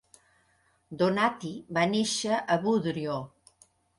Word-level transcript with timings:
Donati 1.01 1.51
va 1.77 1.85
néixer 1.93 2.39
a 2.57 2.59
Budrio. 2.65 3.21